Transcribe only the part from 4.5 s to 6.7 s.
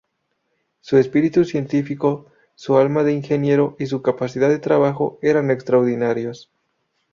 trabajo eran extraordinarios.